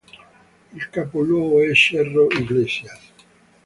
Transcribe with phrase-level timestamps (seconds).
[0.73, 3.11] Il capoluogo è Cerro Iglesias.